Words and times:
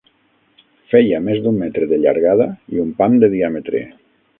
Feia 0.93 1.21
més 1.27 1.43
d'un 1.45 1.61
metre 1.65 1.91
de 1.95 2.03
llargada 2.03 2.51
i 2.77 2.87
un 2.89 2.93
pam 3.03 3.23
de 3.25 3.35
diàmetre 3.39 3.89